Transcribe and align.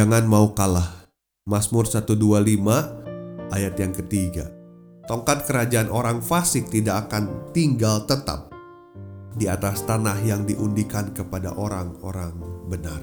Jangan 0.00 0.24
mau 0.24 0.56
kalah. 0.56 1.12
Mazmur 1.44 1.84
125 1.84 2.16
ayat 3.52 3.74
yang 3.76 3.92
ketiga. 3.92 4.48
Tongkat 5.04 5.44
kerajaan 5.44 5.92
orang 5.92 6.24
fasik 6.24 6.72
tidak 6.72 7.04
akan 7.04 7.52
tinggal 7.52 8.08
tetap 8.08 8.48
di 9.36 9.44
atas 9.44 9.84
tanah 9.84 10.16
yang 10.24 10.48
diundikan 10.48 11.12
kepada 11.12 11.52
orang-orang 11.52 12.32
benar. 12.72 13.02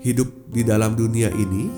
Hidup 0.00 0.48
di 0.48 0.64
dalam 0.64 0.96
dunia 0.96 1.28
ini 1.36 1.68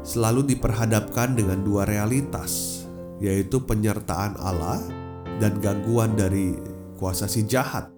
selalu 0.00 0.48
diperhadapkan 0.48 1.36
dengan 1.36 1.60
dua 1.60 1.84
realitas, 1.84 2.88
yaitu 3.20 3.60
penyertaan 3.60 4.40
Allah 4.40 4.80
dan 5.44 5.60
gangguan 5.60 6.16
dari 6.16 6.56
kuasa 6.96 7.28
si 7.28 7.44
jahat, 7.44 7.92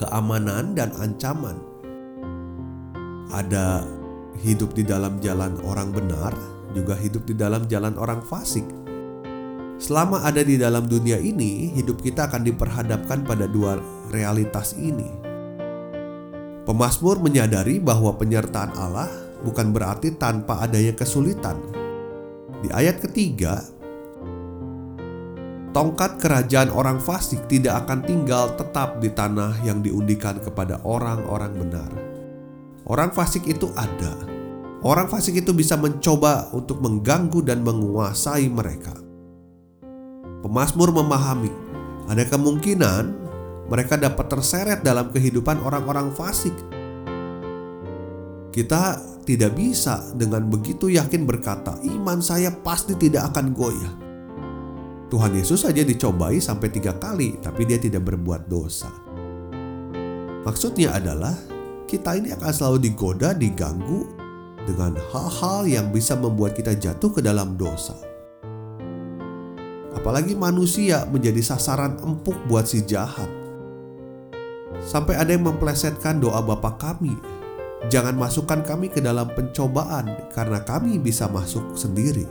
keamanan 0.00 0.72
dan 0.72 0.96
ancaman 0.96 1.71
ada 3.32 3.82
hidup 4.44 4.76
di 4.76 4.84
dalam 4.84 5.16
jalan 5.24 5.56
orang 5.64 5.90
benar, 5.90 6.36
juga 6.76 6.92
hidup 6.96 7.24
di 7.24 7.34
dalam 7.36 7.64
jalan 7.66 7.96
orang 7.96 8.20
fasik. 8.20 8.64
Selama 9.82 10.22
ada 10.22 10.46
di 10.46 10.60
dalam 10.60 10.86
dunia 10.86 11.18
ini, 11.18 11.74
hidup 11.74 11.98
kita 12.04 12.30
akan 12.30 12.46
diperhadapkan 12.46 13.26
pada 13.26 13.50
dua 13.50 13.82
realitas 14.14 14.78
ini. 14.78 15.10
Pemasmur 16.62 17.18
menyadari 17.18 17.82
bahwa 17.82 18.14
penyertaan 18.14 18.78
Allah 18.78 19.10
bukan 19.42 19.74
berarti 19.74 20.14
tanpa 20.14 20.62
adanya 20.62 20.94
kesulitan. 20.94 21.58
Di 22.62 22.70
ayat 22.70 23.02
ketiga, 23.02 23.58
tongkat 25.74 26.22
kerajaan 26.22 26.70
orang 26.70 27.02
fasik 27.02 27.42
tidak 27.50 27.82
akan 27.82 28.06
tinggal 28.06 28.54
tetap 28.54 29.02
di 29.02 29.10
tanah 29.10 29.58
yang 29.66 29.82
diundikan 29.82 30.38
kepada 30.38 30.78
orang-orang 30.86 31.58
benar. 31.58 32.11
Orang 32.82 33.14
fasik 33.14 33.46
itu 33.46 33.70
ada. 33.78 34.14
Orang 34.82 35.06
fasik 35.06 35.38
itu 35.38 35.54
bisa 35.54 35.78
mencoba 35.78 36.50
untuk 36.50 36.82
mengganggu 36.82 37.38
dan 37.46 37.62
menguasai 37.62 38.50
mereka. 38.50 38.98
Pemasmur 40.42 40.90
memahami 40.90 41.54
ada 42.10 42.26
kemungkinan 42.26 43.04
mereka 43.70 43.94
dapat 43.94 44.26
terseret 44.26 44.82
dalam 44.82 45.14
kehidupan 45.14 45.62
orang-orang 45.62 46.10
fasik. 46.10 46.52
Kita 48.50 48.98
tidak 49.22 49.54
bisa 49.54 50.10
dengan 50.18 50.50
begitu 50.50 50.90
yakin 50.90 51.22
berkata, 51.22 51.78
"Iman 51.86 52.18
saya 52.18 52.50
pasti 52.50 52.98
tidak 52.98 53.32
akan 53.32 53.54
goyah." 53.54 53.94
Tuhan 55.08 55.36
Yesus 55.38 55.62
saja 55.62 55.86
dicobai 55.86 56.42
sampai 56.42 56.68
tiga 56.74 56.98
kali, 56.98 57.38
tapi 57.38 57.68
dia 57.68 57.78
tidak 57.78 58.02
berbuat 58.02 58.50
dosa. 58.50 58.90
Maksudnya 60.42 60.98
adalah 60.98 61.51
kita 61.92 62.16
ini 62.16 62.32
akan 62.32 62.48
selalu 62.48 62.88
digoda, 62.88 63.36
diganggu 63.36 64.08
dengan 64.64 64.96
hal-hal 65.12 65.68
yang 65.68 65.86
bisa 65.92 66.16
membuat 66.16 66.56
kita 66.56 66.72
jatuh 66.72 67.12
ke 67.12 67.20
dalam 67.20 67.60
dosa. 67.60 67.92
Apalagi 69.92 70.32
manusia 70.32 71.04
menjadi 71.04 71.44
sasaran 71.44 72.00
empuk 72.00 72.34
buat 72.48 72.64
si 72.64 72.80
jahat. 72.88 73.28
Sampai 74.80 75.20
ada 75.20 75.36
yang 75.36 75.44
memplesetkan 75.44 76.16
doa 76.16 76.40
Bapa 76.40 76.80
kami. 76.80 77.12
Jangan 77.92 78.16
masukkan 78.16 78.64
kami 78.64 78.88
ke 78.88 79.04
dalam 79.04 79.28
pencobaan 79.36 80.32
karena 80.32 80.64
kami 80.64 80.96
bisa 80.96 81.28
masuk 81.28 81.76
sendiri. 81.76 82.24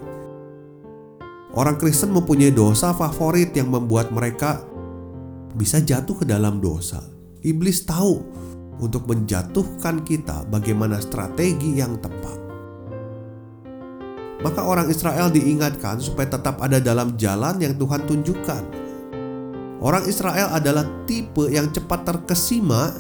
Orang 1.54 1.78
Kristen 1.78 2.16
mempunyai 2.16 2.50
dosa 2.50 2.96
favorit 2.98 3.54
yang 3.54 3.70
membuat 3.70 4.10
mereka 4.10 4.64
bisa 5.54 5.78
jatuh 5.84 6.24
ke 6.24 6.26
dalam 6.26 6.64
dosa. 6.64 7.04
Iblis 7.44 7.84
tahu 7.84 8.24
untuk 8.80 9.10
menjatuhkan 9.10 10.06
kita 10.06 10.48
bagaimana 10.48 11.02
strategi 11.02 11.82
yang 11.82 12.00
tepat. 12.00 12.40
Maka 14.42 14.62
orang 14.66 14.90
Israel 14.90 15.30
diingatkan 15.30 16.02
supaya 16.02 16.34
tetap 16.34 16.58
ada 16.62 16.82
dalam 16.82 17.14
jalan 17.14 17.62
yang 17.62 17.78
Tuhan 17.78 18.10
tunjukkan. 18.10 18.64
Orang 19.82 20.06
Israel 20.06 20.54
adalah 20.54 20.86
tipe 21.10 21.50
yang 21.50 21.70
cepat 21.74 22.06
terkesima 22.06 22.94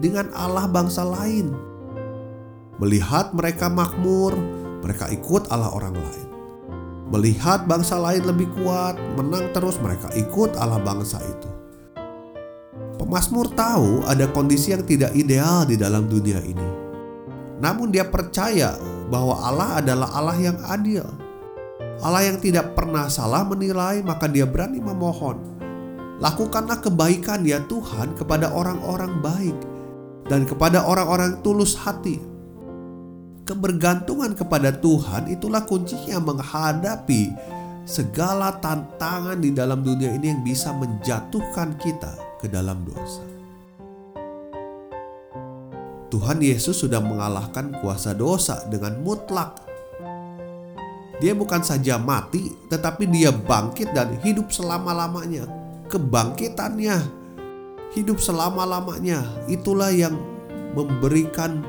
dengan 0.00 0.28
Allah 0.36 0.68
bangsa 0.68 1.04
lain. 1.04 1.52
Melihat 2.76 3.32
mereka 3.32 3.72
makmur, 3.72 4.36
mereka 4.84 5.08
ikut 5.08 5.48
Allah 5.48 5.72
orang 5.72 5.96
lain. 5.96 6.28
Melihat 7.12 7.64
bangsa 7.64 7.96
lain 7.96 8.24
lebih 8.28 8.50
kuat, 8.60 8.98
menang 9.16 9.52
terus 9.56 9.80
mereka 9.80 10.12
ikut 10.12 10.58
Allah 10.60 10.80
bangsa 10.82 11.22
itu. 11.22 11.45
Pemasmur 13.06 13.54
tahu 13.54 14.02
ada 14.02 14.26
kondisi 14.34 14.74
yang 14.74 14.82
tidak 14.82 15.14
ideal 15.14 15.62
di 15.62 15.78
dalam 15.78 16.10
dunia 16.10 16.42
ini. 16.42 16.68
Namun 17.62 17.94
dia 17.94 18.02
percaya 18.02 18.74
bahwa 19.06 19.46
Allah 19.46 19.78
adalah 19.78 20.10
Allah 20.10 20.34
yang 20.42 20.58
adil. 20.66 21.06
Allah 22.02 22.26
yang 22.26 22.42
tidak 22.42 22.74
pernah 22.74 23.06
salah 23.06 23.46
menilai, 23.46 24.02
maka 24.02 24.26
dia 24.26 24.42
berani 24.42 24.82
memohon. 24.82 25.38
Lakukanlah 26.18 26.82
kebaikan 26.82 27.46
ya 27.46 27.62
Tuhan 27.70 28.18
kepada 28.18 28.50
orang-orang 28.50 29.22
baik 29.22 29.54
dan 30.26 30.42
kepada 30.42 30.82
orang-orang 30.82 31.38
tulus 31.46 31.78
hati. 31.78 32.18
Kebergantungan 33.46 34.34
kepada 34.34 34.74
Tuhan 34.82 35.30
itulah 35.30 35.62
kuncinya 35.62 36.18
menghadapi 36.18 37.30
segala 37.86 38.58
tantangan 38.58 39.38
di 39.38 39.54
dalam 39.54 39.86
dunia 39.86 40.10
ini 40.18 40.34
yang 40.34 40.42
bisa 40.42 40.74
menjatuhkan 40.74 41.78
kita 41.78 42.25
ke 42.40 42.46
dalam 42.48 42.84
dosa. 42.84 43.24
Tuhan 46.06 46.38
Yesus 46.38 46.86
sudah 46.86 47.02
mengalahkan 47.02 47.76
kuasa 47.82 48.14
dosa 48.14 48.62
dengan 48.70 49.02
mutlak. 49.02 49.58
Dia 51.18 51.32
bukan 51.32 51.64
saja 51.64 51.96
mati, 51.96 52.52
tetapi 52.68 53.08
dia 53.08 53.32
bangkit 53.32 53.90
dan 53.96 54.20
hidup 54.20 54.52
selama-lamanya. 54.52 55.48
Kebangkitannya, 55.88 56.96
hidup 57.96 58.20
selama-lamanya, 58.20 59.24
itulah 59.48 59.90
yang 59.90 60.14
memberikan 60.76 61.64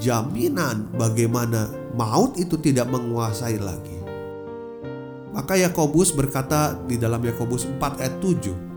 jaminan 0.00 0.88
bagaimana 0.96 1.68
maut 1.92 2.36
itu 2.40 2.56
tidak 2.56 2.88
menguasai 2.88 3.60
lagi. 3.60 3.96
Maka 5.36 5.60
Yakobus 5.60 6.16
berkata 6.16 6.72
di 6.88 6.96
dalam 6.96 7.20
Yakobus 7.20 7.68
4 7.68 8.00
ayat 8.00 8.16
7, 8.24 8.75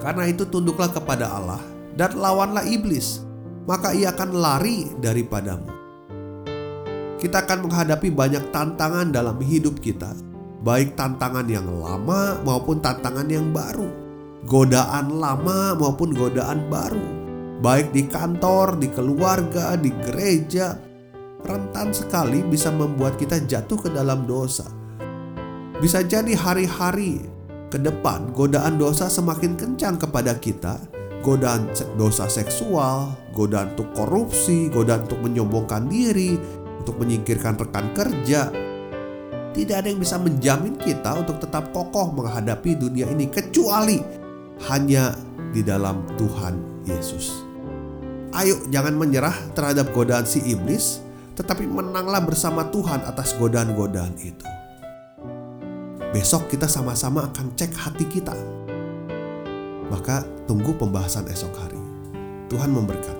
karena 0.00 0.24
itu 0.26 0.48
tunduklah 0.48 0.88
kepada 0.88 1.28
Allah 1.28 1.60
dan 1.94 2.16
lawanlah 2.16 2.64
iblis, 2.64 3.20
maka 3.68 3.92
ia 3.92 4.10
akan 4.16 4.30
lari 4.32 4.88
daripadamu. 4.98 5.68
Kita 7.20 7.44
akan 7.44 7.68
menghadapi 7.68 8.08
banyak 8.08 8.48
tantangan 8.48 9.12
dalam 9.12 9.36
hidup 9.44 9.76
kita, 9.84 10.16
baik 10.64 10.96
tantangan 10.96 11.44
yang 11.44 11.68
lama 11.68 12.40
maupun 12.40 12.80
tantangan 12.80 13.28
yang 13.28 13.52
baru, 13.52 13.92
godaan 14.48 15.20
lama 15.20 15.76
maupun 15.76 16.16
godaan 16.16 16.72
baru, 16.72 17.04
baik 17.60 17.92
di 17.92 18.08
kantor, 18.08 18.80
di 18.80 18.88
keluarga, 18.88 19.76
di 19.76 19.92
gereja. 19.92 20.80
Rentan 21.40 21.92
sekali 21.92 22.44
bisa 22.44 22.68
membuat 22.68 23.16
kita 23.16 23.40
jatuh 23.44 23.80
ke 23.80 23.88
dalam 23.92 24.28
dosa. 24.28 24.68
Bisa 25.80 26.04
jadi 26.04 26.36
hari-hari 26.36 27.24
ke 27.70 27.78
depan 27.78 28.34
godaan 28.34 28.76
dosa 28.76 29.06
semakin 29.06 29.54
kencang 29.54 29.96
kepada 29.96 30.34
kita, 30.36 30.76
godaan 31.22 31.70
dosa 31.94 32.26
seksual, 32.26 33.14
godaan 33.30 33.72
untuk 33.78 33.94
korupsi, 33.94 34.66
godaan 34.68 35.06
untuk 35.06 35.22
menyombongkan 35.22 35.86
diri, 35.86 36.34
untuk 36.82 36.98
menyingkirkan 36.98 37.54
rekan 37.54 37.94
kerja. 37.94 38.50
Tidak 39.50 39.74
ada 39.74 39.86
yang 39.86 40.02
bisa 40.02 40.18
menjamin 40.18 40.78
kita 40.78 41.14
untuk 41.14 41.42
tetap 41.42 41.70
kokoh 41.74 42.14
menghadapi 42.14 42.78
dunia 42.78 43.06
ini 43.10 43.26
kecuali 43.30 43.98
hanya 44.70 45.14
di 45.50 45.62
dalam 45.62 46.06
Tuhan 46.14 46.86
Yesus. 46.86 47.46
Ayo 48.30 48.62
jangan 48.70 48.94
menyerah 48.94 49.34
terhadap 49.58 49.90
godaan 49.90 50.22
si 50.22 50.38
iblis, 50.46 51.02
tetapi 51.34 51.66
menanglah 51.66 52.22
bersama 52.22 52.62
Tuhan 52.70 53.02
atas 53.02 53.34
godaan-godaan 53.34 54.14
itu. 54.22 54.59
Besok 56.10 56.50
kita 56.50 56.66
sama-sama 56.66 57.30
akan 57.30 57.54
cek 57.54 57.70
hati 57.70 58.02
kita. 58.02 58.34
Maka 59.94 60.26
tunggu 60.42 60.74
pembahasan 60.74 61.30
esok 61.30 61.54
hari. 61.54 61.78
Tuhan 62.50 62.74
memberkati. 62.74 63.19